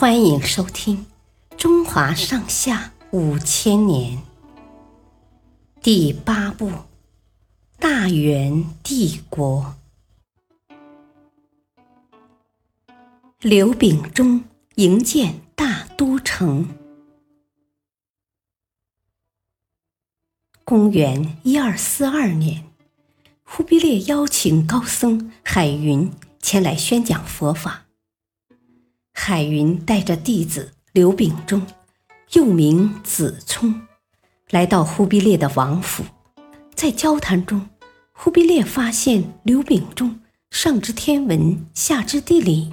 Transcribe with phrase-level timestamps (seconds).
[0.00, 1.04] 欢迎收听
[1.58, 4.16] 《中华上下五千年》
[5.82, 6.70] 第八部
[7.78, 9.76] 《大元帝国》。
[13.42, 14.42] 刘秉忠
[14.76, 16.70] 营建大都城。
[20.64, 22.64] 公元一二四二年，
[23.44, 26.10] 忽必烈邀请高僧海云
[26.40, 27.84] 前来宣讲佛法。
[29.22, 31.64] 海云带着弟子刘秉忠，
[32.32, 33.82] 又名子聪，
[34.48, 36.02] 来到忽必烈的王府。
[36.74, 37.68] 在交谈中，
[38.12, 40.20] 忽必烈发现刘秉忠
[40.50, 42.72] 上知天文，下知地理，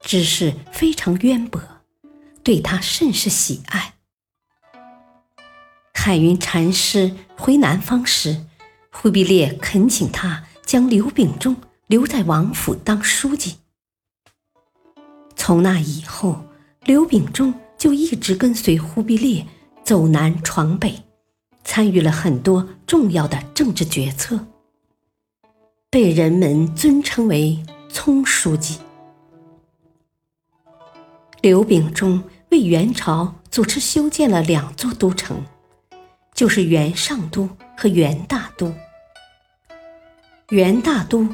[0.00, 1.58] 知识非常渊博，
[2.42, 3.94] 对他甚是喜爱。
[5.94, 8.44] 海云禅师回南方时，
[8.92, 13.56] 忽必烈恳请他将刘秉忠留在王府当书记。
[15.42, 16.44] 从那以后，
[16.84, 19.46] 刘秉忠就一直跟随忽必烈
[19.82, 21.02] 走南闯北，
[21.64, 24.38] 参与了很多重要的政治决策，
[25.88, 28.80] 被人们尊称为“聪书记”。
[31.40, 35.42] 刘秉忠为元朝组织修建了两座都城，
[36.34, 38.74] 就是元上都和元大都。
[40.50, 41.26] 元大都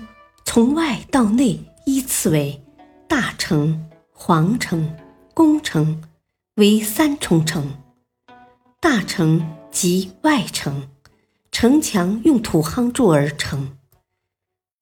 [0.45, 2.63] 从外到内依次为
[3.09, 3.91] 大城。
[4.19, 4.97] 皇城、
[5.35, 6.03] 宫城
[6.55, 7.75] 为三重城，
[8.81, 10.89] 大城即外城，
[11.53, 13.77] 城墙用土夯筑而成。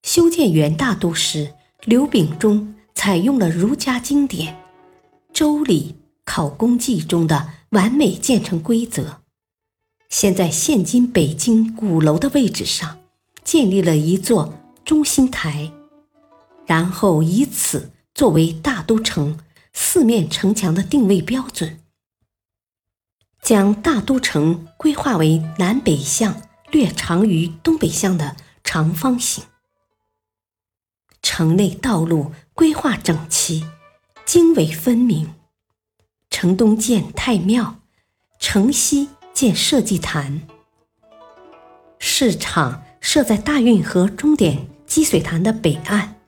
[0.05, 1.53] 修建元大都时，
[1.85, 4.55] 刘秉忠采用了儒家经典
[5.33, 9.17] 《周礼·考工记》中的完美建成规则，
[10.09, 13.01] 先在现今北京鼓楼的位置上
[13.43, 15.73] 建立了一座中心台，
[16.67, 17.91] 然后以此。
[18.15, 19.41] 作为大都城
[19.73, 21.81] 四面城墙的定位标准，
[23.43, 29.43] 将大都城规划为南北向略长于东北向的长方形。
[31.23, 33.67] 城内道路规划整齐，
[34.25, 35.35] 经纬分明。
[36.31, 37.81] 城东建太庙，
[38.39, 40.47] 城西建社稷坛。
[41.99, 46.21] 市场设在大运河终点积水潭的北岸。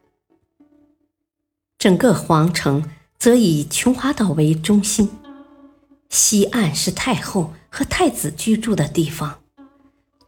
[1.79, 2.83] 整个皇城
[3.19, 5.11] 则以琼华岛为中心，
[6.09, 9.41] 西岸是太后和太子居住的地方，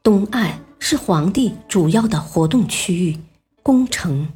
[0.02, 3.18] 东岸是皇帝主要的活动区域——
[3.64, 4.28] 宫城。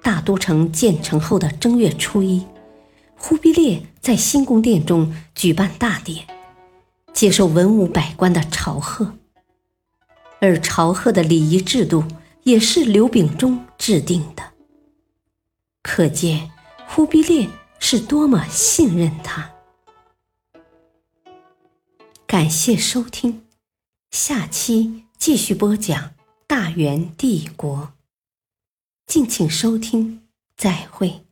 [0.00, 2.46] 大都城建成后的正月初一，
[3.16, 6.24] 忽必烈在新宫殿中举办大典，
[7.12, 9.14] 接受文武百官的朝贺，
[10.40, 12.04] 而朝贺的礼仪制度
[12.44, 14.43] 也是刘秉忠制定的。
[15.84, 16.50] 可见
[16.88, 17.46] 忽必烈
[17.78, 19.52] 是多么信任他。
[22.26, 23.46] 感谢收听，
[24.10, 26.14] 下期继续播讲
[26.46, 27.92] 大元帝国。
[29.06, 31.23] 敬请收听，再会。